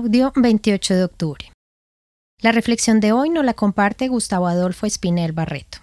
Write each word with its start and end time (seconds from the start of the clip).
Audio 0.00 0.32
28 0.36 0.94
de 0.94 1.02
octubre. 1.02 1.52
La 2.40 2.52
reflexión 2.52 3.00
de 3.00 3.10
hoy 3.10 3.30
nos 3.30 3.44
la 3.44 3.54
comparte 3.54 4.06
Gustavo 4.06 4.46
Adolfo 4.46 4.86
Espinel 4.86 5.32
Barreto. 5.32 5.78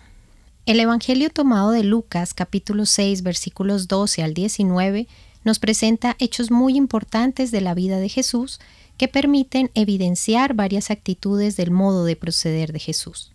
El 0.65 0.79
Evangelio 0.79 1.29
tomado 1.29 1.71
de 1.71 1.83
Lucas 1.83 2.33
capítulo 2.33 2.85
6 2.85 3.23
versículos 3.23 3.89
12 3.89 4.23
al 4.23 4.33
19 4.33 5.09
nos 5.43 5.59
presenta 5.59 6.15
hechos 6.17 6.49
muy 6.49 6.77
importantes 6.77 7.51
de 7.51 7.59
la 7.59 7.73
vida 7.73 7.97
de 7.99 8.07
Jesús 8.07 8.61
que 8.97 9.09
permiten 9.09 9.69
evidenciar 9.73 10.53
varias 10.53 10.91
actitudes 10.91 11.57
del 11.57 11.71
modo 11.71 12.05
de 12.05 12.15
proceder 12.15 12.71
de 12.71 12.79
Jesús. 12.79 13.33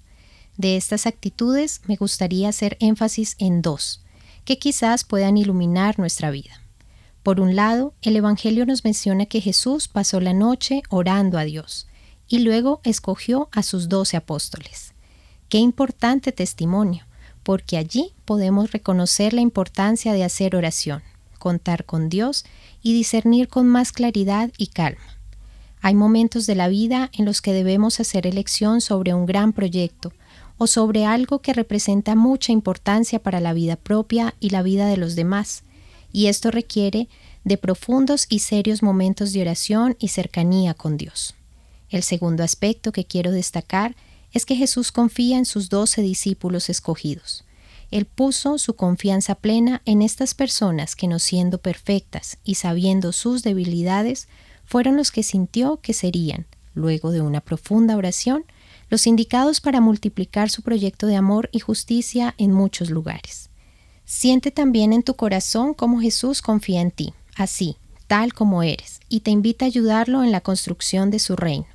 De 0.56 0.78
estas 0.78 1.06
actitudes 1.06 1.82
me 1.88 1.96
gustaría 1.96 2.48
hacer 2.48 2.78
énfasis 2.80 3.36
en 3.38 3.60
dos, 3.60 4.02
que 4.46 4.58
quizás 4.58 5.04
puedan 5.04 5.36
iluminar 5.36 5.98
nuestra 5.98 6.30
vida. 6.30 6.59
Por 7.23 7.41
un 7.41 7.55
lado, 7.55 7.95
el 8.02 8.16
Evangelio 8.16 8.64
nos 8.64 8.84
menciona 8.84 9.27
que 9.27 9.41
Jesús 9.41 9.89
pasó 9.89 10.20
la 10.20 10.32
noche 10.32 10.82
orando 10.89 11.39
a 11.39 11.45
Dios 11.45 11.87
y 12.29 12.39
luego 12.39 12.80
escogió 12.84 13.48
a 13.52 13.62
sus 13.62 13.88
doce 13.88 14.16
apóstoles. 14.16 14.95
Qué 15.48 15.59
importante 15.59 16.33
testimonio, 16.33 17.05
porque 17.42 17.77
allí 17.77 18.12
podemos 18.25 18.73
reconocer 18.73 19.34
la 19.34 19.41
importancia 19.41 20.12
de 20.12 20.25
hacer 20.25 20.56
oración, 20.56 21.02
contar 21.38 21.84
con 21.84 22.09
Dios 22.09 22.45
y 22.83 22.95
discernir 22.95 23.48
con 23.48 23.66
más 23.66 23.92
claridad 23.92 24.50
y 24.56 24.69
calma. 24.69 25.19
Hay 25.83 25.95
momentos 25.95 26.47
de 26.47 26.55
la 26.55 26.69
vida 26.69 27.11
en 27.12 27.25
los 27.25 27.41
que 27.42 27.52
debemos 27.52 28.00
hacer 28.00 28.27
elección 28.27 28.80
sobre 28.80 29.12
un 29.12 29.27
gran 29.27 29.52
proyecto 29.52 30.12
o 30.59 30.66
sobre 30.66 31.06
algo 31.06 31.41
que 31.41 31.55
representa 31.55 32.14
mucha 32.14 32.52
importancia 32.52 33.23
para 33.23 33.41
la 33.41 33.55
vida 33.55 33.77
propia 33.77 34.34
y 34.41 34.50
la 34.50 34.62
vida 34.62 34.87
de 34.87 34.98
los 34.98 35.16
demás, 35.16 35.64
y 36.12 36.27
esto 36.27 36.50
requiere 36.50 37.09
de 37.45 37.56
profundos 37.56 38.27
y 38.28 38.41
serios 38.41 38.82
momentos 38.82 39.32
de 39.32 39.42
oración 39.42 39.96
y 39.98 40.09
cercanía 40.09 40.74
con 40.74 40.96
Dios. 40.96 41.34
El 41.88 42.02
segundo 42.02 42.45
aspecto 42.45 42.92
que 42.92 43.05
quiero 43.05 43.33
destacar 43.33 43.96
es 44.33 44.46
que 44.46 44.56
Jesús 44.56 44.92
confía 44.92 45.38
en 45.38 45.44
sus 45.44 45.69
doce 45.69 46.03
discípulos 46.03 46.69
escogidos. 46.69 47.44
Él 47.91 48.05
puso 48.06 48.58
su 48.58 48.75
confianza 48.75 49.34
plena 49.34 49.83
en 49.84 50.00
estas 50.03 50.34
personas 50.34 50.94
que 50.94 51.08
no 51.08 51.19
siendo 51.19 51.58
perfectas 51.58 52.38
y 52.44 52.55
sabiendo 52.55 53.12
sus 53.12 53.42
debilidades, 53.42 54.28
fueron 54.64 54.97
los 54.97 55.11
que 55.11 55.25
sintió 55.25 55.78
que 55.78 55.92
serían, 55.92 56.47
luego 56.75 57.11
de 57.11 57.20
una 57.20 57.41
profunda 57.41 57.97
oración, 57.97 58.44
los 58.88 59.08
indicados 59.08 59.61
para 59.61 59.81
multiplicar 59.81 60.50
su 60.50 60.62
proyecto 60.62 61.08
de 61.08 61.16
amor 61.16 61.48
y 61.53 61.58
justicia 61.58 62.34
en 62.38 62.53
muchos 62.53 62.91
lugares. 62.91 63.50
Siente 64.12 64.50
también 64.50 64.92
en 64.92 65.05
tu 65.05 65.14
corazón 65.14 65.72
cómo 65.72 66.00
Jesús 66.00 66.42
confía 66.42 66.80
en 66.80 66.91
ti, 66.91 67.14
así, 67.36 67.77
tal 68.08 68.34
como 68.34 68.64
eres, 68.64 68.98
y 69.08 69.20
te 69.20 69.30
invita 69.30 69.64
a 69.64 69.69
ayudarlo 69.69 70.25
en 70.25 70.33
la 70.33 70.41
construcción 70.41 71.12
de 71.12 71.20
su 71.20 71.36
reino. 71.36 71.69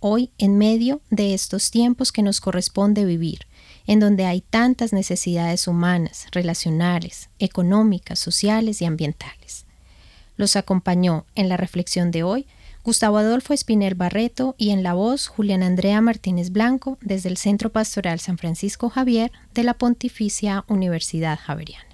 Hoy, 0.00 0.30
en 0.38 0.56
medio 0.56 1.02
de 1.10 1.34
estos 1.34 1.70
tiempos 1.70 2.10
que 2.10 2.22
nos 2.22 2.40
corresponde 2.40 3.04
vivir, 3.04 3.40
en 3.86 4.00
donde 4.00 4.24
hay 4.24 4.40
tantas 4.40 4.94
necesidades 4.94 5.68
humanas, 5.68 6.26
relacionales, 6.32 7.28
económicas, 7.38 8.18
sociales 8.18 8.80
y 8.80 8.86
ambientales. 8.86 9.63
Los 10.36 10.56
acompañó 10.56 11.26
en 11.34 11.48
la 11.48 11.56
reflexión 11.56 12.10
de 12.10 12.22
hoy 12.22 12.46
Gustavo 12.84 13.16
Adolfo 13.16 13.54
Espinel 13.54 13.94
Barreto 13.94 14.54
y 14.58 14.70
en 14.70 14.82
la 14.82 14.92
voz 14.92 15.28
Julián 15.28 15.62
Andrea 15.62 16.02
Martínez 16.02 16.50
Blanco 16.50 16.98
desde 17.00 17.30
el 17.30 17.38
Centro 17.38 17.70
Pastoral 17.70 18.20
San 18.20 18.36
Francisco 18.36 18.90
Javier 18.90 19.32
de 19.54 19.64
la 19.64 19.74
Pontificia 19.74 20.64
Universidad 20.68 21.38
Javeriana. 21.40 21.93